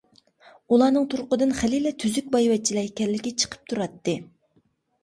ئۇلارنىڭ 0.75 1.05
تۇرقىدىن 1.11 1.53
خېلىلا 1.59 1.91
تۈزۈك 2.05 2.33
بايۋەچچىلەر 2.39 2.89
ئىكەنلىكى 2.91 3.37
چىقىپ 3.45 3.71
تۇراتتى. 3.71 4.21